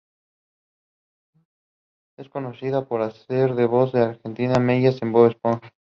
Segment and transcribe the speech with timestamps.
[2.17, 5.71] Es conocida por hacer de voz de Arenita Mejillas en "Bob Esponja".